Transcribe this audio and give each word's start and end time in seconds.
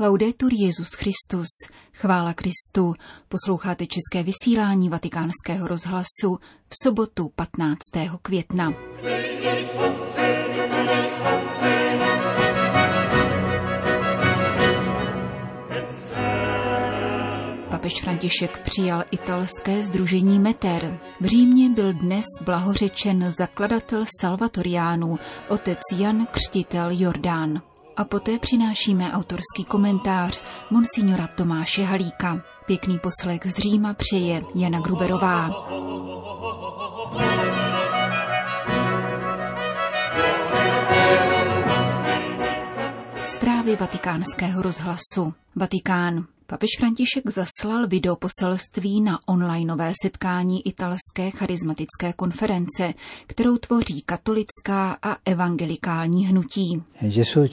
Laudetur 0.00 0.52
Jezus 0.54 0.92
Christus, 0.92 1.46
chvála 1.92 2.34
Kristu. 2.34 2.94
Posloucháte 3.28 3.86
české 3.86 4.22
vysílání 4.22 4.88
Vatikánského 4.88 5.68
rozhlasu 5.68 6.38
v 6.68 6.74
sobotu 6.82 7.28
15. 7.36 7.78
května. 8.22 8.72
Papež 17.70 18.00
František 18.00 18.62
přijal 18.62 19.04
italské 19.10 19.82
združení 19.82 20.38
Meter. 20.38 21.00
V 21.20 21.26
Římě 21.26 21.70
byl 21.70 21.92
dnes 21.92 22.24
blahořečen 22.44 23.32
zakladatel 23.38 24.04
Salvatoriánů, 24.20 25.18
otec 25.48 25.78
Jan 25.98 26.26
Křtitel 26.26 26.88
Jordán 26.92 27.62
a 27.98 28.04
poté 28.04 28.38
přinášíme 28.38 29.12
autorský 29.12 29.64
komentář 29.68 30.42
monsignora 30.70 31.26
Tomáše 31.26 31.82
Halíka. 31.84 32.42
Pěkný 32.66 32.98
poslech 32.98 33.40
z 33.44 33.54
Říma 33.58 33.94
přeje 33.94 34.42
Jana 34.54 34.80
Gruberová. 34.80 35.50
Zprávy 43.22 43.76
vatikánského 43.76 44.62
rozhlasu. 44.62 45.34
Vatikán. 45.56 46.37
Papež 46.50 46.70
František 46.78 47.24
zaslal 47.30 47.86
videoposelství 47.88 49.00
na 49.00 49.18
onlineové 49.26 49.92
setkání 50.02 50.66
italské 50.66 51.30
charismatické 51.30 52.12
konference, 52.16 52.94
kterou 53.26 53.56
tvoří 53.56 54.02
katolická 54.06 54.98
a 55.02 55.16
evangelikální 55.24 56.26
hnutí. 56.26 56.82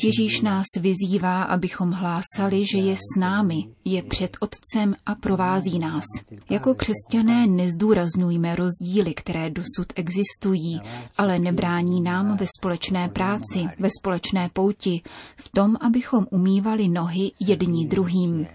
Ježíš 0.04 0.42
nás 0.42 0.66
vyzývá, 0.80 1.44
abychom 1.44 1.92
hlásali, 1.92 2.66
že 2.66 2.78
je 2.78 2.96
s 2.96 3.20
námi, 3.20 3.64
je 3.86 4.04
před 4.04 4.38
Otcem 4.40 4.96
a 5.06 5.16
provází 5.16 5.80
nás. 5.80 6.06
Jako 6.50 6.74
křesťané 6.74 7.48
nezdůraznujme 7.48 8.56
rozdíly, 8.56 9.14
které 9.14 9.50
dosud 9.50 9.94
existují, 9.96 10.82
ale 11.18 11.40
nebrání 11.40 12.02
nám 12.02 12.38
ve 12.38 12.46
společné 12.60 13.10
práci, 13.10 13.66
ve 13.80 13.90
společné 14.00 14.50
pouti, 14.54 15.02
v 15.36 15.50
tom, 15.50 15.76
abychom 15.82 16.28
umývali 16.32 16.88
nohy 16.88 17.32
jedni 17.40 17.88
druhým 17.88 18.48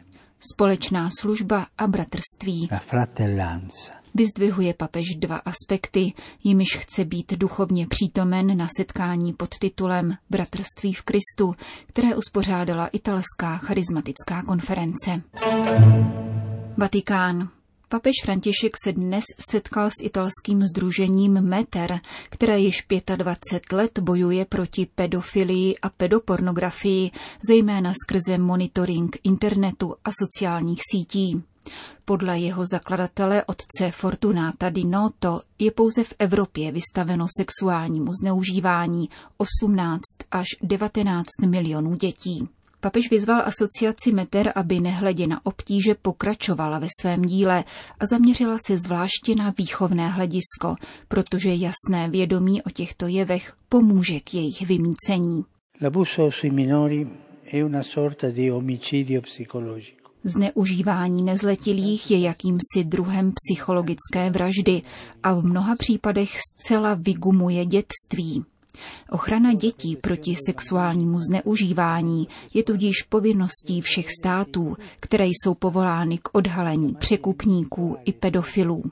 společná 0.53 1.09
služba 1.21 1.67
a 1.79 1.87
bratrství. 1.87 2.69
Vyzdvihuje 4.15 4.75
papež 4.75 5.07
dva 5.19 5.37
aspekty, 5.37 6.13
jimiž 6.45 6.69
chce 6.77 7.05
být 7.05 7.33
duchovně 7.33 7.87
přítomen 7.87 8.57
na 8.57 8.69
setkání 8.77 9.33
pod 9.33 9.59
titulem 9.59 10.15
Bratrství 10.31 10.93
v 10.93 11.03
Kristu, 11.03 11.55
které 11.87 12.15
uspořádala 12.15 12.87
italská 12.87 13.57
charismatická 13.57 14.43
konference. 14.43 15.23
Vatikán. 16.77 17.49
Papež 17.91 18.13
František 18.25 18.77
se 18.85 18.93
dnes 18.93 19.25
setkal 19.51 19.91
s 19.91 20.03
italským 20.03 20.63
združením 20.63 21.33
Meter, 21.33 22.01
které 22.25 22.59
již 22.59 22.87
25 23.17 23.77
let 23.77 23.99
bojuje 23.99 24.45
proti 24.45 24.87
pedofilii 24.95 25.79
a 25.79 25.89
pedopornografii, 25.89 27.11
zejména 27.47 27.93
skrze 28.05 28.39
monitoring 28.39 29.17
internetu 29.25 29.95
a 30.05 30.11
sociálních 30.13 30.81
sítí. 30.91 31.43
Podle 32.05 32.39
jeho 32.39 32.65
zakladatele 32.73 33.45
otce 33.45 33.91
Fortunata 33.91 34.71
Di 34.71 34.85
Noto 34.85 35.41
je 35.59 35.71
pouze 35.71 36.05
v 36.05 36.15
Evropě 36.19 36.73
vystaveno 36.73 37.27
sexuálnímu 37.39 38.13
zneužívání 38.23 39.09
18 39.37 40.01
až 40.31 40.47
19 40.63 41.27
milionů 41.47 41.95
dětí. 41.95 42.49
Papež 42.81 43.11
vyzval 43.11 43.43
asociaci 43.45 44.13
Meter, 44.13 44.53
aby 44.55 44.81
nehledě 44.81 45.27
na 45.27 45.47
obtíže 45.47 45.95
pokračovala 46.03 46.79
ve 46.79 46.87
svém 47.01 47.23
díle 47.23 47.65
a 48.01 48.07
zaměřila 48.07 48.57
se 48.67 48.79
zvláště 48.79 49.35
na 49.35 49.55
výchovné 49.59 50.09
hledisko, 50.09 50.77
protože 51.09 51.55
jasné 51.55 52.11
vědomí 52.11 52.63
o 52.63 52.71
těchto 52.71 53.07
jevech 53.07 53.53
pomůže 53.69 54.21
k 54.21 54.35
jejich 54.35 54.63
vymícení. 54.63 55.45
Zneužívání 60.25 61.23
nezletilých 61.23 62.11
je 62.11 62.21
jakýmsi 62.21 62.85
druhem 62.85 63.33
psychologické 63.33 64.31
vraždy 64.31 64.83
a 65.23 65.35
v 65.35 65.45
mnoha 65.45 65.77
případech 65.77 66.31
zcela 66.41 66.95
vygumuje 66.95 67.67
dětství. 67.67 68.45
Ochrana 69.11 69.55
dětí 69.55 69.97
proti 69.97 70.35
sexuálnímu 70.47 71.19
zneužívání 71.21 72.29
je 72.55 72.63
tudíž 72.63 73.03
povinností 73.09 73.81
všech 73.81 74.07
států, 74.21 74.77
které 75.01 75.27
jsou 75.27 75.55
povolány 75.55 76.19
k 76.19 76.29
odhalení 76.33 76.95
překupníků 76.95 77.97
i 78.05 78.13
pedofilů. 78.13 78.83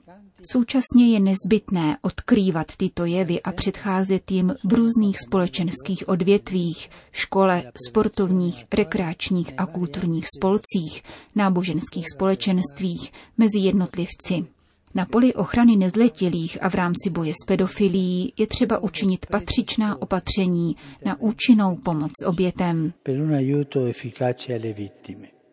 Současně 0.53 1.13
je 1.13 1.21
nezbytné 1.21 1.99
odkrývat 2.03 2.77
tyto 2.77 3.05
jevy 3.05 3.43
a 3.43 3.53
předcházet 3.53 4.31
jim 4.31 4.55
v 4.65 4.73
různých 4.73 5.21
společenských 5.21 6.09
odvětvích, 6.09 6.91
škole, 7.13 7.73
sportovních, 7.89 8.67
rekreačních 8.73 9.53
a 9.57 9.67
kulturních 9.67 10.27
spolcích, 10.39 11.03
náboženských 11.35 12.07
společenstvích, 12.15 13.13
mezi 13.39 13.59
jednotlivci. 13.59 14.47
Na 14.95 15.07
poli 15.07 15.35
ochrany 15.35 15.77
nezletilých 15.77 16.63
a 16.63 16.71
v 16.71 16.75
rámci 16.75 17.11
boje 17.11 17.33
s 17.43 17.47
pedofilií 17.47 18.33
je 18.37 18.47
třeba 18.47 18.79
učinit 18.79 19.27
patřičná 19.27 20.03
opatření 20.03 20.77
na 21.05 21.21
účinnou 21.21 21.77
pomoc 21.77 22.13
obětem. 22.27 22.93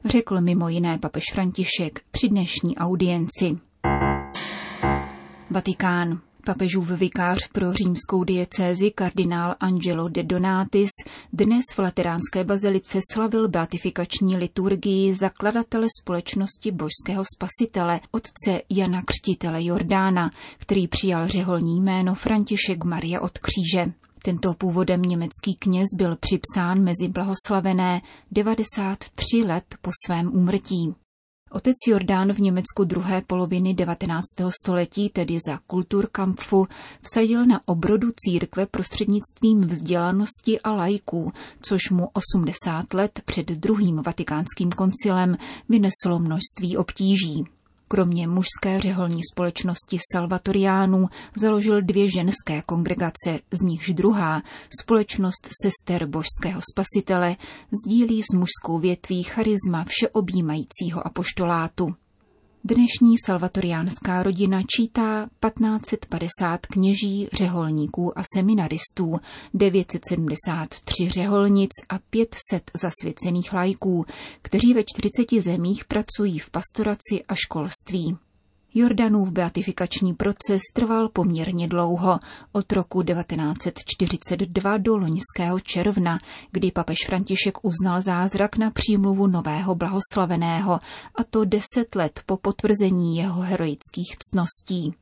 Řekl 0.06 0.42
mimo 0.42 0.70
jiné 0.70 0.98
papež 0.98 1.24
František 1.34 2.02
při 2.12 2.30
dnešní 2.30 2.78
audienci. 2.78 3.58
Vatikán. 5.50 6.20
Papežův 6.46 6.90
vikář 6.90 7.48
pro 7.48 7.74
římskou 7.74 8.24
diecézi 8.24 8.92
kardinál 8.92 9.56
Angelo 9.60 10.10
de 10.10 10.24
Donatis 10.24 10.90
dnes 11.34 11.66
v 11.76 11.80
Lateránské 11.80 12.44
bazilice 12.44 13.00
slavil 13.14 13.48
beatifikační 13.48 14.38
liturgii 14.38 15.16
zakladatele 15.16 15.88
společnosti 16.02 16.72
božského 16.72 17.24
spasitele, 17.36 18.00
otce 18.12 18.62
Jana 18.70 19.02
Křtitele 19.02 19.64
Jordána, 19.64 20.32
který 20.58 20.88
přijal 20.88 21.28
řeholní 21.28 21.82
jméno 21.82 22.16
František 22.16 22.84
Maria 22.84 23.22
od 23.22 23.40
kříže. 23.40 23.94
Tento 24.24 24.54
původem 24.54 25.02
německý 25.02 25.56
kněz 25.60 25.88
byl 25.98 26.16
připsán 26.16 26.84
mezi 26.84 27.08
blahoslavené 27.08 28.02
93 28.32 29.38
let 29.38 29.76
po 29.82 29.92
svém 30.06 30.36
úmrtí. 30.36 31.05
Otec 31.56 31.76
Jordán 31.88 32.34
v 32.34 32.40
Německu 32.40 32.84
druhé 32.84 33.22
poloviny 33.28 33.74
19. 33.74 34.24
století, 34.64 35.10
tedy 35.10 35.38
za 35.48 35.60
kulturkampfu, 35.68 36.68
vsadil 37.02 37.46
na 37.46 37.62
obrodu 37.66 38.08
církve 38.16 38.66
prostřednictvím 38.66 39.62
vzdělanosti 39.62 40.60
a 40.62 40.72
lajků, 40.72 41.32
což 41.62 41.90
mu 41.92 42.10
80 42.14 42.94
let 42.94 43.22
před 43.26 43.46
druhým 43.46 44.02
vatikánským 44.06 44.72
koncilem 44.72 45.38
vyneslo 45.70 46.20
množství 46.20 46.78
obtíží. 46.78 47.46
Kromě 47.88 48.28
mužské 48.28 48.80
řeholní 48.80 49.22
společnosti 49.34 49.98
Salvatoriánů 50.14 51.08
založil 51.38 51.82
dvě 51.82 52.12
ženské 52.12 52.62
kongregace, 52.66 53.40
z 53.52 53.62
nichž 53.62 53.90
druhá, 53.90 54.42
společnost 54.82 55.50
sester 55.64 56.06
božského 56.06 56.62
spasitele, 56.72 57.36
sdílí 57.86 58.22
s 58.24 58.34
mužskou 58.34 58.80
větví 58.80 59.24
charisma 59.24 59.86
všeobjímajícího 59.88 61.08
apoštolátu. 61.08 61.96
Dnešní 62.68 63.16
salvatoriánská 63.26 64.24
rodina 64.24 64.62
čítá 64.78 65.28
1550 65.46 66.66
kněží, 66.66 67.28
řeholníků 67.34 68.20
a 68.20 68.22
seminaristů, 68.36 69.20
973 69.54 71.10
řeholnic 71.10 71.70
a 71.90 72.00
500 72.10 72.72
zasvěcených 72.82 73.54
lajků, 73.54 74.06
kteří 74.42 74.74
ve 74.74 74.84
40 74.84 75.42
zemích 75.42 75.86
pracují 75.86 76.40
v 76.40 76.50
pastoraci 76.50 77.24
a 77.28 77.36
školství. 77.36 78.18
Jordanův 78.78 79.32
beatifikační 79.32 80.14
proces 80.14 80.62
trval 80.74 81.10
poměrně 81.10 81.68
dlouho, 81.68 82.20
od 82.52 82.72
roku 82.72 83.04
1942 83.04 84.78
do 84.78 84.98
loňského 84.98 85.60
června, 85.60 86.20
kdy 86.52 86.72
papež 86.72 86.98
František 87.06 87.66
uznal 87.66 88.02
zázrak 88.02 88.58
na 88.58 88.72
přímluvu 88.72 89.28
nového 89.28 89.76
blahoslaveného, 89.76 90.74
a 91.16 91.24
to 91.30 91.46
deset 91.46 91.96
let 91.96 92.20
po 92.26 92.38
potvrzení 92.38 93.18
jeho 93.18 93.42
heroických 93.42 94.16
ctností. 94.20 94.94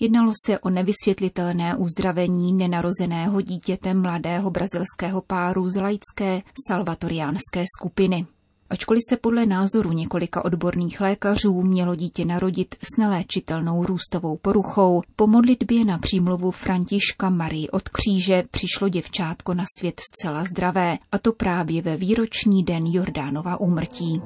Jednalo 0.00 0.32
se 0.46 0.58
o 0.58 0.70
nevysvětlitelné 0.70 1.76
uzdravení 1.76 2.52
nenarozeného 2.52 3.40
dítěte 3.40 3.94
mladého 3.94 4.50
brazilského 4.50 5.20
páru 5.20 5.68
z 5.68 5.80
laické 5.80 6.42
salvatoriánské 6.68 7.64
skupiny. 7.78 8.26
Ačkoliv 8.72 9.00
se 9.08 9.16
podle 9.16 9.46
názoru 9.46 9.92
několika 9.92 10.44
odborných 10.44 11.00
lékařů 11.00 11.62
mělo 11.62 11.94
dítě 11.94 12.24
narodit 12.24 12.74
s 12.74 12.98
neléčitelnou 12.98 13.84
růstovou 13.84 14.36
poruchou, 14.36 15.02
po 15.16 15.26
modlitbě 15.26 15.84
na 15.84 15.98
přímluvu 15.98 16.50
Františka 16.50 17.30
Marii 17.30 17.68
od 17.68 17.88
kříže 17.88 18.44
přišlo 18.50 18.88
děvčátko 18.88 19.54
na 19.54 19.64
svět 19.78 20.00
zcela 20.00 20.44
zdravé, 20.44 20.98
a 21.12 21.18
to 21.18 21.32
právě 21.32 21.82
ve 21.82 21.96
výroční 21.96 22.64
den 22.64 22.84
Jordánova 22.86 23.60
úmrtí. 23.60 24.22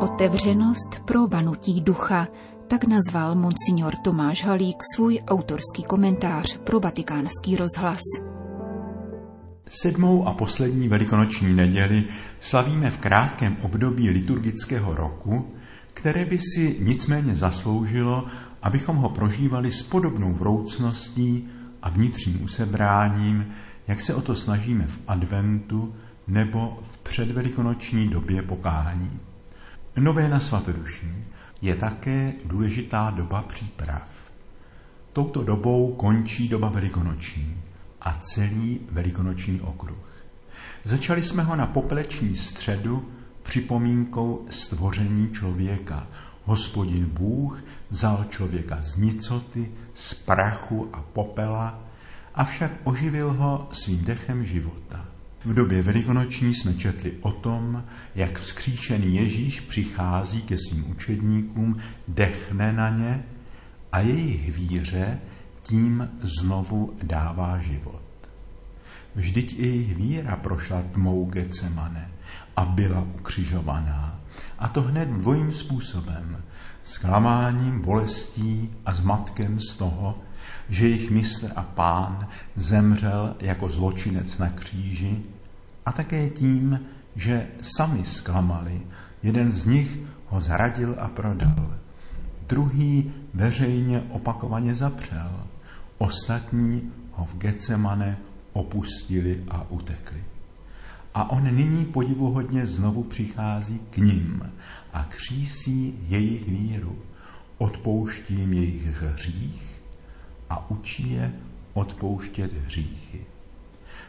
Otevřenost 0.00 1.00
pro 1.04 1.26
vanutí 1.26 1.80
ducha, 1.80 2.28
tak 2.68 2.84
nazval 2.84 3.34
monsignor 3.34 3.96
Tomáš 3.96 4.44
Halík 4.44 4.76
svůj 4.94 5.20
autorský 5.28 5.82
komentář 5.82 6.56
pro 6.56 6.80
vatikánský 6.80 7.56
rozhlas. 7.56 8.00
Sedmou 9.68 10.28
a 10.28 10.34
poslední 10.34 10.88
velikonoční 10.88 11.54
neděli 11.54 12.04
slavíme 12.40 12.90
v 12.90 12.98
krátkém 12.98 13.56
období 13.62 14.10
liturgického 14.10 14.94
roku, 14.94 15.54
které 15.94 16.24
by 16.24 16.38
si 16.38 16.76
nicméně 16.80 17.36
zasloužilo, 17.36 18.26
abychom 18.62 18.96
ho 18.96 19.08
prožívali 19.08 19.72
s 19.72 19.82
podobnou 19.82 20.32
vroucností 20.32 21.48
a 21.82 21.88
vnitřním 21.88 22.42
usebráním, 22.42 23.46
jak 23.88 24.00
se 24.00 24.14
o 24.14 24.20
to 24.20 24.34
snažíme 24.34 24.86
v 24.86 25.00
adventu 25.08 25.94
nebo 26.26 26.78
v 26.82 26.98
předvelikonoční 26.98 28.08
době 28.08 28.42
pokání. 28.42 29.20
Nové 29.96 30.28
na 30.28 30.40
svatodušní 30.40 31.24
je 31.62 31.76
také 31.76 32.34
důležitá 32.44 33.10
doba 33.10 33.42
příprav. 33.42 34.32
Touto 35.12 35.44
dobou 35.44 35.92
končí 35.92 36.48
doba 36.48 36.68
velikonoční 36.68 37.63
a 38.04 38.12
celý 38.12 38.80
velikonoční 38.90 39.60
okruh. 39.60 40.24
Začali 40.84 41.22
jsme 41.22 41.42
ho 41.42 41.56
na 41.56 41.66
popleční 41.66 42.36
středu 42.36 43.08
připomínkou 43.42 44.46
stvoření 44.50 45.30
člověka. 45.30 46.08
Hospodin 46.44 47.06
Bůh 47.06 47.64
vzal 47.90 48.26
člověka 48.28 48.78
z 48.82 48.96
nicoty, 48.96 49.70
z 49.94 50.14
prachu 50.14 50.88
a 50.92 51.02
popela, 51.02 51.78
avšak 52.34 52.72
oživil 52.84 53.32
ho 53.32 53.68
svým 53.72 54.04
dechem 54.04 54.44
života. 54.44 55.08
V 55.44 55.54
době 55.54 55.82
velikonoční 55.82 56.54
jsme 56.54 56.74
četli 56.74 57.12
o 57.20 57.32
tom, 57.32 57.84
jak 58.14 58.38
vzkříšený 58.38 59.14
Ježíš 59.14 59.60
přichází 59.60 60.42
ke 60.42 60.56
svým 60.58 60.90
učedníkům, 60.90 61.76
dechne 62.08 62.72
na 62.72 62.90
ně 62.90 63.24
a 63.92 64.00
jejich 64.00 64.56
víře 64.56 65.20
tím 65.64 66.10
znovu 66.18 66.96
dává 67.02 67.58
život. 67.58 68.02
Vždyť 69.14 69.58
i 69.58 69.66
jejich 69.66 69.96
víra 69.96 70.36
prošla 70.36 70.82
tmou 70.82 71.24
Gecemane 71.24 72.10
a 72.56 72.64
byla 72.64 73.00
ukřižovaná. 73.00 74.20
A 74.58 74.68
to 74.68 74.82
hned 74.82 75.08
dvojím 75.08 75.52
způsobem. 75.52 76.42
Zklamáním, 76.82 77.80
bolestí 77.80 78.70
a 78.86 78.92
zmatkem 78.92 79.60
z 79.60 79.74
toho, 79.74 80.18
že 80.68 80.88
jejich 80.88 81.10
mistr 81.10 81.52
a 81.56 81.62
pán 81.62 82.28
zemřel 82.56 83.36
jako 83.40 83.68
zločinec 83.68 84.38
na 84.38 84.50
kříži 84.50 85.22
a 85.86 85.92
také 85.92 86.30
tím, 86.30 86.80
že 87.16 87.48
sami 87.62 88.04
zklamali. 88.04 88.82
Jeden 89.22 89.52
z 89.52 89.64
nich 89.64 89.98
ho 90.28 90.40
zradil 90.40 90.96
a 91.00 91.08
prodal. 91.08 91.74
Druhý 92.48 93.12
veřejně 93.34 94.00
opakovaně 94.10 94.74
zapřel. 94.74 95.53
Ostatní 96.04 96.92
ho 97.12 97.24
v 97.24 97.34
Getsemane 97.34 98.18
opustili 98.52 99.44
a 99.48 99.70
utekli. 99.70 100.24
A 101.14 101.30
on 101.30 101.56
nyní 101.56 101.84
podivuhodně 101.84 102.66
znovu 102.66 103.04
přichází 103.04 103.78
k 103.90 103.96
ním 103.96 104.52
a 104.92 105.04
křísí 105.04 105.98
jejich 106.08 106.48
víru. 106.48 106.98
Odpouští 107.58 108.34
jim 108.34 108.52
jejich 108.52 108.86
hřích 108.86 109.82
a 110.50 110.70
učí 110.70 111.12
je 111.12 111.32
odpouštět 111.72 112.52
hříchy. 112.52 113.26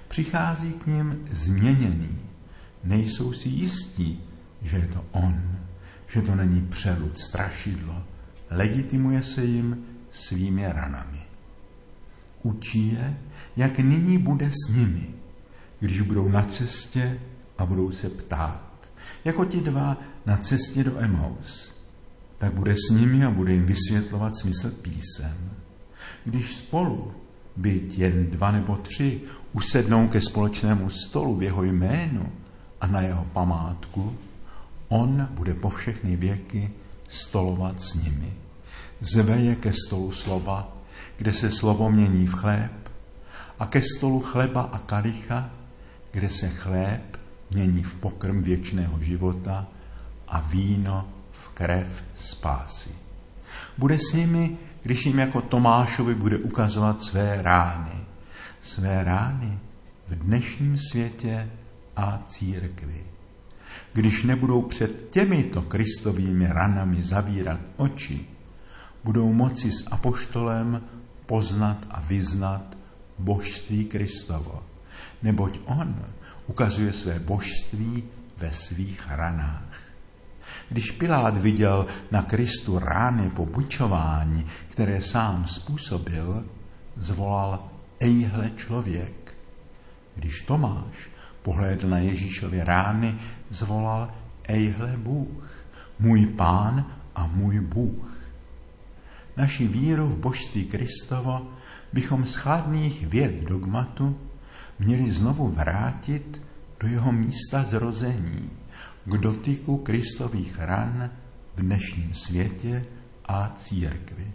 Přichází 0.07 0.73
k 0.73 0.87
ním 0.87 1.27
změněný. 1.31 2.17
Nejsou 2.83 3.33
si 3.33 3.49
jistí, 3.49 4.23
že 4.61 4.77
je 4.77 4.87
to 4.87 5.05
on, 5.11 5.59
že 6.07 6.21
to 6.21 6.35
není 6.35 6.61
přelud, 6.61 7.19
strašidlo. 7.19 8.03
Legitimuje 8.49 9.23
se 9.23 9.43
jim 9.45 9.85
svými 10.11 10.67
ranami. 10.67 11.24
Učí 12.45 12.93
je, 12.93 13.17
jak 13.57 13.79
nyní 13.79 14.17
bude 14.17 14.51
s 14.51 14.69
nimi, 14.69 15.07
když 15.79 16.01
budou 16.01 16.29
na 16.29 16.43
cestě 16.43 17.19
a 17.57 17.65
budou 17.65 17.91
se 17.91 18.09
ptát. 18.09 18.91
Jako 19.25 19.45
ti 19.45 19.61
dva 19.61 19.97
na 20.25 20.37
cestě 20.37 20.83
do 20.83 20.99
Emaus. 20.99 21.73
Tak 22.37 22.53
bude 22.53 22.75
s 22.75 22.93
nimi 22.93 23.25
a 23.25 23.31
bude 23.31 23.53
jim 23.53 23.65
vysvětlovat 23.65 24.37
smysl 24.37 24.71
písem. 24.71 25.37
Když 26.25 26.55
spolu, 26.55 27.13
byť 27.55 27.99
jen 27.99 28.31
dva 28.31 28.51
nebo 28.51 28.75
tři, 28.75 29.21
usednou 29.53 30.07
ke 30.07 30.21
společnému 30.21 30.89
stolu 30.89 31.35
v 31.35 31.43
jeho 31.43 31.63
jménu 31.63 32.31
a 32.81 32.87
na 32.87 33.01
jeho 33.01 33.25
památku, 33.33 34.17
on 34.87 35.27
bude 35.31 35.53
po 35.53 35.69
všechny 35.69 36.15
věky 36.15 36.71
stolovat 37.07 37.81
s 37.81 37.93
nimi. 37.93 38.33
Zve 38.99 39.37
je 39.37 39.55
ke 39.55 39.73
stolu 39.73 40.11
slova, 40.11 40.74
kde 41.17 41.33
se 41.33 41.51
slovo 41.51 41.91
mění 41.91 42.27
v 42.27 42.33
chléb, 42.33 42.71
a 43.59 43.65
ke 43.65 43.81
stolu 43.81 44.19
chleba 44.19 44.61
a 44.61 44.79
kalicha, 44.79 45.49
kde 46.11 46.29
se 46.29 46.49
chléb 46.49 47.19
mění 47.51 47.83
v 47.83 47.95
pokrm 47.95 48.43
věčného 48.43 48.99
života 49.03 49.67
a 50.27 50.39
víno 50.39 51.09
v 51.31 51.49
krev 51.49 52.05
spásy. 52.15 52.91
Bude 53.77 53.99
s 53.99 54.13
nimi, 54.13 54.57
když 54.81 55.05
jim 55.05 55.19
jako 55.19 55.41
Tomášovi 55.41 56.15
bude 56.15 56.37
ukazovat 56.37 57.01
své 57.01 57.41
rány. 57.41 58.05
Své 58.61 59.03
rány 59.03 59.59
v 60.07 60.15
dnešním 60.15 60.77
světě 60.77 61.49
a 61.95 62.23
církvi. 62.25 63.03
Když 63.93 64.23
nebudou 64.23 64.61
před 64.61 65.09
těmito 65.09 65.61
kristovými 65.61 66.47
ranami 66.47 67.03
zavírat 67.03 67.59
oči, 67.77 68.25
budou 69.03 69.33
moci 69.33 69.71
s 69.71 69.87
apoštolem 69.91 70.81
poznat 71.25 71.77
a 71.89 72.01
vyznat 72.01 72.77
božství 73.19 73.85
Kristovo, 73.85 74.63
neboť 75.23 75.59
on 75.65 76.05
ukazuje 76.47 76.93
své 76.93 77.19
božství 77.19 78.03
ve 78.37 78.51
svých 78.51 79.07
ranách. 79.09 79.79
Když 80.69 80.91
Pilát 80.91 81.37
viděl 81.37 81.85
na 82.11 82.21
Kristu 82.21 82.79
rány 82.79 83.29
po 83.29 83.45
bučování, 83.45 84.45
které 84.69 85.01
sám 85.01 85.45
způsobil, 85.47 86.45
zvolal 86.95 87.69
ejhle 87.99 88.51
člověk. 88.55 89.37
Když 90.15 90.41
Tomáš 90.41 91.09
pohlédl 91.41 91.89
na 91.89 91.97
Ježíšově 91.97 92.63
rány, 92.63 93.15
zvolal 93.49 94.11
ejhle 94.43 94.97
Bůh, 94.97 95.65
můj 95.99 96.27
pán 96.27 96.85
a 97.15 97.27
můj 97.27 97.59
Bůh. 97.59 98.24
Naši 99.37 99.67
víru 99.67 100.07
v 100.07 100.17
božství 100.17 100.65
Kristovo 100.65 101.51
bychom 101.93 102.25
z 102.25 102.35
chladných 102.35 103.07
věd 103.07 103.43
dogmatu 103.43 104.19
měli 104.79 105.11
znovu 105.11 105.47
vrátit 105.47 106.41
do 106.79 106.87
jeho 106.87 107.11
místa 107.11 107.63
zrození, 107.63 108.49
k 109.05 109.17
dotyku 109.17 109.77
Kristových 109.77 110.59
ran 110.59 111.09
v 111.55 111.61
dnešním 111.61 112.13
světě 112.13 112.85
a 113.25 113.49
církvi. 113.55 114.33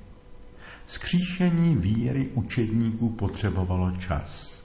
Skříšení 0.86 1.76
víry 1.76 2.28
učedníků 2.28 3.10
potřebovalo 3.10 3.90
čas. 3.90 4.64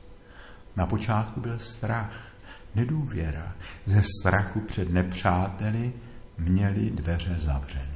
Na 0.75 0.85
počátku 0.85 1.41
byl 1.41 1.59
strach, 1.59 2.35
nedůvěra. 2.75 3.55
Ze 3.85 4.01
strachu 4.01 4.59
před 4.59 4.89
nepřáteli 4.89 5.93
měli 6.37 6.91
dveře 6.91 7.35
zavřeny. 7.39 7.94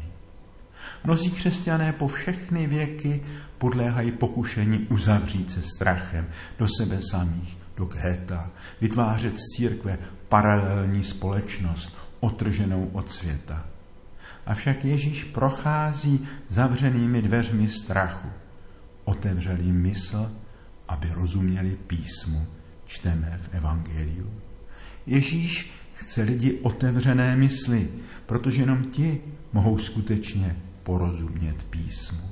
Mnozí 1.03 1.31
křesťané 1.31 1.93
po 1.93 2.07
všechny 2.07 2.67
věky 2.67 3.23
podléhají 3.57 4.11
pokušení 4.11 4.79
uzavřít 4.79 5.51
se 5.51 5.61
strachem 5.75 6.27
do 6.57 6.67
sebe 6.77 6.99
samých, 7.11 7.57
do 7.77 7.85
ghéta, 7.85 8.51
vytvářet 8.81 9.37
z 9.37 9.55
církve 9.55 9.97
paralelní 10.29 11.03
společnost, 11.03 11.97
otrženou 12.19 12.85
od 12.85 13.11
světa. 13.11 13.65
Avšak 14.45 14.85
Ježíš 14.85 15.23
prochází 15.23 16.27
zavřenými 16.47 17.21
dveřmi 17.21 17.67
strachu. 17.67 18.27
Otevřel 19.03 19.59
jim 19.59 19.81
mysl, 19.81 20.31
aby 20.87 21.11
rozuměli 21.11 21.77
písmu, 21.87 22.47
čteme 22.85 23.39
v 23.41 23.53
Evangeliu. 23.53 24.31
Ježíš 25.05 25.71
chce 25.93 26.21
lidi 26.21 26.59
otevřené 26.61 27.35
mysli, 27.35 27.89
protože 28.25 28.61
jenom 28.61 28.83
ti 28.83 29.21
mohou 29.53 29.77
skutečně 29.77 30.55
porozumět 30.89 31.63
písmu. 31.69 32.29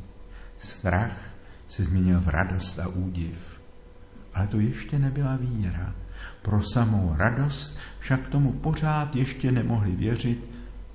Strach 0.57 1.35
se 1.67 1.83
změnil 1.83 2.21
v 2.21 2.27
radost 2.27 2.79
a 2.79 2.87
údiv. 2.87 3.61
Ale 4.33 4.47
to 4.47 4.59
ještě 4.59 4.99
nebyla 4.99 5.35
víra. 5.35 5.95
Pro 6.41 6.63
samou 6.63 7.13
radost 7.17 7.77
však 7.99 8.27
tomu 8.27 8.51
pořád 8.53 9.15
ještě 9.15 9.51
nemohli 9.51 9.91
věřit 9.91 10.39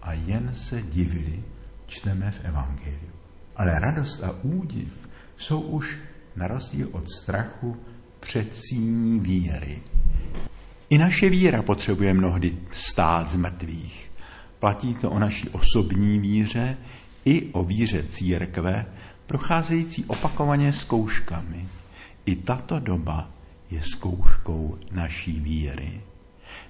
a 0.02 0.12
jen 0.12 0.54
se 0.54 0.83
divili, 0.83 1.45
čteme 1.87 2.31
v 2.31 2.40
Evangeliu. 2.45 3.12
Ale 3.57 3.78
radost 3.78 4.23
a 4.23 4.31
údiv 4.42 5.09
jsou 5.37 5.61
už 5.61 5.99
na 6.37 6.49
rozdíl 6.49 6.88
od 6.92 7.11
strachu 7.11 7.76
předsíní 8.21 9.21
víry. 9.21 9.83
I 10.90 10.99
naše 10.99 11.31
víra 11.31 11.62
potřebuje 11.62 12.14
mnohdy 12.14 12.59
stát 12.73 13.31
z 13.31 13.37
mrtvých. 13.37 14.11
Platí 14.59 14.95
to 14.95 15.11
o 15.11 15.19
naší 15.19 15.49
osobní 15.49 16.19
víře 16.19 16.76
i 17.25 17.52
o 17.52 17.64
víře 17.64 18.02
církve, 18.02 18.87
procházející 19.26 20.05
opakovaně 20.05 20.73
zkouškami. 20.73 21.69
I 22.26 22.37
tato 22.37 22.79
doba 22.79 23.31
je 23.71 23.83
zkouškou 23.83 24.79
naší 24.93 25.41
víry. 25.41 26.00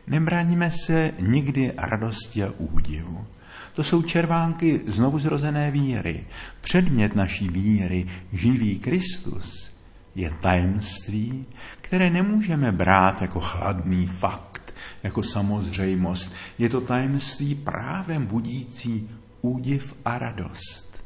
Nebráníme 0.06 0.70
se 0.70 1.12
nikdy 1.20 1.72
radosti 1.76 2.44
a 2.44 2.52
údivu. 2.58 3.26
To 3.74 3.82
jsou 3.82 4.02
červánky 4.02 4.80
znovu 4.86 5.18
zrozené 5.18 5.70
víry. 5.70 6.24
Předmět 6.60 7.16
naší 7.16 7.48
víry, 7.48 8.06
živý 8.32 8.78
Kristus, 8.78 9.72
je 10.14 10.30
tajemství, 10.40 11.44
které 11.80 12.10
nemůžeme 12.10 12.72
brát 12.72 13.22
jako 13.22 13.40
chladný 13.40 14.06
fakt, 14.06 14.74
jako 15.02 15.22
samozřejmost. 15.22 16.32
Je 16.58 16.68
to 16.68 16.80
tajemství 16.80 17.54
právem 17.54 18.26
budící 18.26 19.08
údiv 19.42 19.94
a 20.04 20.18
radost. 20.18 21.04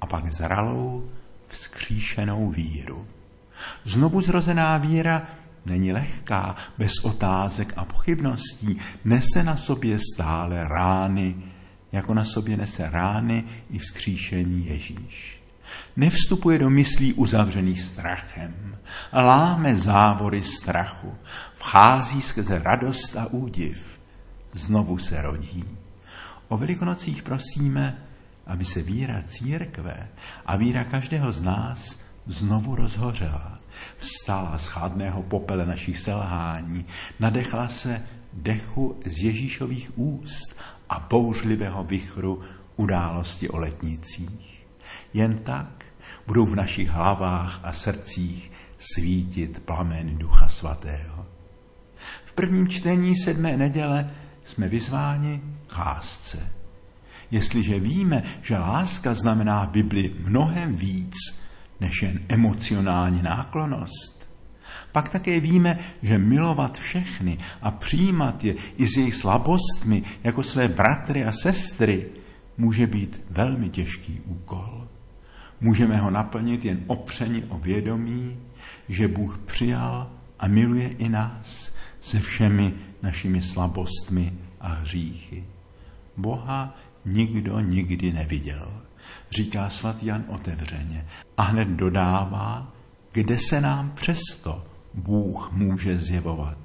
A 0.00 0.06
pak 0.06 0.32
zralou, 0.32 1.10
vzkříšenou 1.46 2.50
víru. 2.50 3.06
Znovu 3.84 4.20
zrozená 4.20 4.78
víra 4.78 5.26
není 5.66 5.92
lehká, 5.92 6.56
bez 6.78 6.92
otázek 7.02 7.72
a 7.76 7.84
pochybností, 7.84 8.78
nese 9.04 9.42
na 9.42 9.56
sobě 9.56 9.98
stále 10.14 10.68
rány, 10.68 11.36
jako 11.92 12.14
na 12.14 12.24
sobě 12.24 12.56
nese 12.56 12.90
rány 12.90 13.44
i 13.70 13.78
vzkříšení 13.78 14.66
Ježíš. 14.66 15.42
Nevstupuje 15.96 16.58
do 16.58 16.70
myslí 16.70 17.12
uzavřených 17.12 17.82
strachem, 17.82 18.76
láme 19.12 19.76
závory 19.76 20.42
strachu, 20.42 21.14
vchází 21.54 22.20
skrze 22.20 22.58
radost 22.58 23.16
a 23.16 23.26
údiv, 23.26 24.00
znovu 24.52 24.98
se 24.98 25.22
rodí. 25.22 25.64
O 26.48 26.56
velikonocích 26.56 27.22
prosíme, 27.22 28.02
aby 28.46 28.64
se 28.64 28.82
víra 28.82 29.22
církve 29.22 30.08
a 30.46 30.56
víra 30.56 30.84
každého 30.84 31.32
z 31.32 31.42
nás 31.42 31.98
znovu 32.26 32.74
rozhořela, 32.74 33.58
vstala 33.96 34.58
z 34.58 34.66
chladného 34.66 35.22
popele 35.22 35.66
našich 35.66 35.98
selhání, 35.98 36.84
nadechla 37.20 37.68
se 37.68 38.02
dechu 38.32 39.00
z 39.06 39.24
Ježíšových 39.24 39.98
úst 39.98 40.56
a 40.88 41.06
bouřlivého 41.10 41.84
vychru 41.84 42.40
události 42.76 43.48
o 43.48 43.58
letnicích. 43.58 44.66
Jen 45.14 45.38
tak 45.38 45.84
budou 46.26 46.46
v 46.46 46.56
našich 46.56 46.88
hlavách 46.88 47.60
a 47.62 47.72
srdcích 47.72 48.52
svítit 48.78 49.60
plamen 49.60 50.18
Ducha 50.18 50.48
Svatého. 50.48 51.26
V 52.24 52.32
prvním 52.32 52.68
čtení 52.68 53.16
sedmé 53.16 53.56
neděle 53.56 54.10
jsme 54.48 54.68
vyzváni 54.68 55.40
k 55.66 55.78
lásce. 55.78 56.52
Jestliže 57.30 57.80
víme, 57.80 58.22
že 58.42 58.58
láska 58.58 59.14
znamená 59.14 59.64
v 59.64 59.70
Bibli 59.70 60.14
mnohem 60.18 60.76
víc 60.76 61.14
než 61.80 62.02
jen 62.02 62.20
emocionální 62.28 63.22
náklonost, 63.22 64.30
pak 64.92 65.08
také 65.08 65.40
víme, 65.40 65.78
že 66.02 66.18
milovat 66.18 66.78
všechny 66.78 67.38
a 67.62 67.70
přijímat 67.70 68.44
je 68.44 68.54
i 68.76 68.88
s 68.88 68.96
jejich 68.96 69.14
slabostmi 69.14 70.02
jako 70.24 70.42
své 70.42 70.68
bratry 70.68 71.24
a 71.24 71.32
sestry 71.32 72.06
může 72.56 72.86
být 72.86 73.20
velmi 73.30 73.68
těžký 73.68 74.20
úkol. 74.20 74.88
Můžeme 75.60 75.96
ho 75.96 76.10
naplnit 76.10 76.64
jen 76.64 76.84
opřeni 76.86 77.44
o 77.44 77.58
vědomí, 77.58 78.36
že 78.88 79.08
Bůh 79.08 79.38
přijal 79.38 80.10
a 80.38 80.48
miluje 80.48 80.88
i 80.88 81.08
nás 81.08 81.72
se 82.00 82.20
všemi 82.20 82.72
našimi 83.02 83.42
slabostmi 83.42 84.34
a 84.60 84.68
hříchy. 84.68 85.44
Boha 86.16 86.74
nikdo 87.04 87.60
nikdy 87.60 88.12
neviděl, 88.12 88.72
říká 89.30 89.70
svatý 89.70 90.06
Jan 90.06 90.24
otevřeně 90.28 91.06
a 91.36 91.42
hned 91.42 91.68
dodává, 91.68 92.72
kde 93.12 93.38
se 93.38 93.60
nám 93.60 93.90
přesto 93.90 94.66
Bůh 94.94 95.52
může 95.52 95.98
zjevovat. 95.98 96.58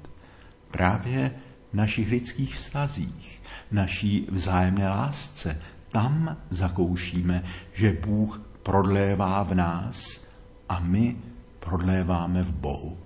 Právě 0.70 1.34
v 1.72 1.76
našich 1.76 2.10
lidských 2.10 2.54
vztazích, 2.54 3.42
naší 3.70 4.26
vzájemné 4.30 4.88
lásce, 4.88 5.60
tam 5.88 6.36
zakoušíme, 6.50 7.42
že 7.72 7.92
Bůh 7.92 8.42
prodlévá 8.62 9.42
v 9.42 9.54
nás 9.54 10.26
a 10.68 10.80
my 10.80 11.16
prodléváme 11.60 12.42
v 12.42 12.54
Bohu. 12.54 13.03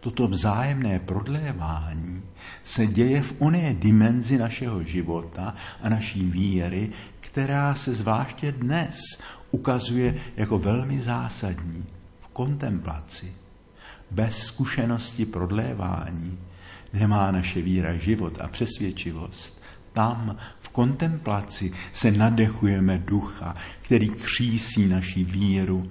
Toto 0.00 0.28
vzájemné 0.28 0.98
prodlévání 0.98 2.22
se 2.62 2.86
děje 2.86 3.22
v 3.22 3.34
oné 3.38 3.74
dimenzi 3.74 4.38
našeho 4.38 4.82
života 4.82 5.54
a 5.82 5.88
naší 5.88 6.24
víry, 6.24 6.90
která 7.20 7.74
se 7.74 7.94
zvláště 7.94 8.52
dnes 8.52 8.96
ukazuje 9.50 10.14
jako 10.36 10.58
velmi 10.58 11.00
zásadní 11.00 11.84
v 12.20 12.28
kontemplaci. 12.28 13.32
Bez 14.10 14.38
zkušenosti 14.38 15.26
prodlévání 15.26 16.38
nemá 16.92 17.30
naše 17.30 17.62
víra 17.62 17.96
život 17.96 18.40
a 18.40 18.48
přesvědčivost. 18.48 19.62
Tam 19.92 20.36
v 20.60 20.68
kontemplaci 20.68 21.72
se 21.92 22.10
nadechujeme 22.10 22.98
ducha, 22.98 23.56
který 23.82 24.08
křísí 24.08 24.86
naši 24.86 25.24
víru 25.24 25.90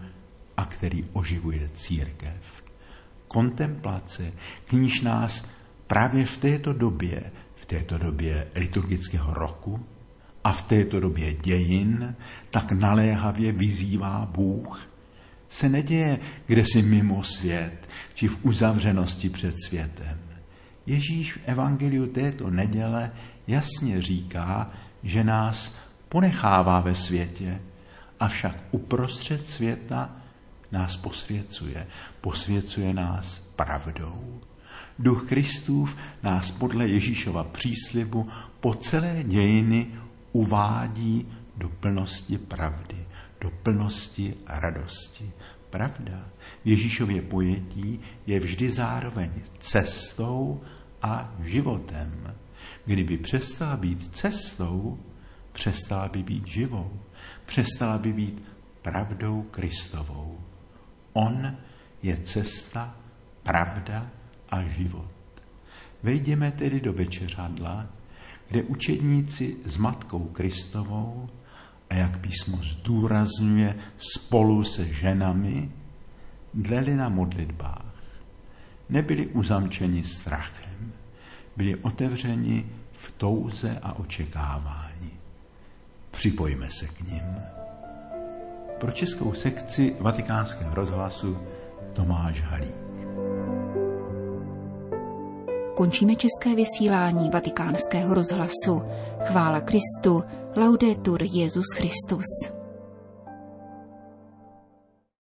a 0.57 0.65
který 0.65 1.05
oživuje 1.13 1.69
církev. 1.69 2.64
Kontemplace, 3.27 4.31
k 4.65 4.71
níž 4.71 5.01
nás 5.01 5.45
právě 5.87 6.25
v 6.25 6.37
této 6.37 6.73
době, 6.73 7.31
v 7.55 7.65
této 7.65 7.97
době 7.97 8.47
liturgického 8.55 9.33
roku 9.33 9.85
a 10.43 10.51
v 10.51 10.61
této 10.61 10.99
době 10.99 11.33
dějin, 11.33 12.15
tak 12.49 12.71
naléhavě 12.71 13.51
vyzývá 13.51 14.29
Bůh, 14.31 14.89
se 15.49 15.69
neděje 15.69 16.19
kde 16.45 16.63
si 16.65 16.81
mimo 16.81 17.23
svět, 17.23 17.89
či 18.13 18.27
v 18.27 18.37
uzavřenosti 18.41 19.29
před 19.29 19.55
světem. 19.65 20.19
Ježíš 20.85 21.33
v 21.33 21.39
evangeliu 21.45 22.07
této 22.07 22.49
neděle 22.49 23.11
jasně 23.47 24.01
říká, 24.01 24.67
že 25.03 25.23
nás 25.23 25.75
ponechává 26.09 26.79
ve 26.79 26.95
světě, 26.95 27.61
avšak 28.19 28.55
uprostřed 28.71 29.45
světa 29.45 30.15
nás 30.71 30.97
posvěcuje. 30.97 31.87
Posvěcuje 32.21 32.93
nás 32.93 33.39
pravdou. 33.55 34.41
Duch 34.99 35.27
Kristův 35.27 35.97
nás 36.23 36.51
podle 36.51 36.87
Ježíšova 36.87 37.43
příslibu 37.43 38.27
po 38.59 38.73
celé 38.73 39.23
dějiny 39.23 39.87
uvádí 40.31 41.27
do 41.57 41.69
plnosti 41.69 42.37
pravdy, 42.37 43.07
do 43.41 43.51
plnosti 43.51 44.33
radosti. 44.47 45.31
Pravda 45.69 46.29
v 46.63 46.67
Ježíšově 46.67 47.21
pojetí 47.21 47.99
je 48.27 48.39
vždy 48.39 48.71
zároveň 48.71 49.31
cestou 49.59 50.61
a 51.01 51.35
životem. 51.43 52.35
Kdyby 52.85 53.17
přestala 53.17 53.77
být 53.77 54.15
cestou, 54.15 54.99
přestala 55.51 56.07
by 56.07 56.23
být 56.23 56.47
živou, 56.47 56.99
přestala 57.45 57.97
by 57.97 58.13
být 58.13 58.43
pravdou 58.81 59.41
Kristovou. 59.41 60.43
On 61.15 61.55
je 62.03 62.17
cesta, 62.17 62.95
pravda 63.43 64.11
a 64.49 64.61
život. 64.61 65.11
Vejdeme 66.03 66.51
tedy 66.51 66.81
do 66.81 66.93
večeřadla, 66.93 67.87
kde 68.47 68.63
učedníci 68.63 69.57
s 69.65 69.77
Matkou 69.77 70.23
Kristovou 70.23 71.29
a 71.89 71.95
jak 71.95 72.19
písmo 72.19 72.57
zdůrazňuje 72.61 73.75
spolu 73.97 74.63
se 74.63 74.93
ženami, 74.93 75.71
dleli 76.53 76.95
na 76.95 77.09
modlitbách. 77.09 77.95
Nebyli 78.89 79.27
uzamčeni 79.27 80.03
strachem, 80.03 80.93
byli 81.57 81.75
otevřeni 81.75 82.65
v 82.93 83.11
touze 83.11 83.79
a 83.81 83.93
očekávání. 83.93 85.11
Připojme 86.11 86.69
se 86.71 86.87
k 86.87 87.01
ním. 87.01 87.64
Pro 88.85 88.91
českou 88.93 89.33
sekci 89.33 89.95
vatikánského 89.99 90.75
rozhlasu 90.75 91.37
Tomáš 91.93 92.41
Halík. 92.41 92.75
Končíme 95.75 96.15
české 96.15 96.55
vysílání 96.55 97.29
vatikánského 97.29 98.13
rozhlasu. 98.13 98.81
Chvála 99.23 99.61
Kristu, 99.61 100.23
laudetur 100.55 101.23
Jezus 101.23 101.65
Christus. 101.75 102.54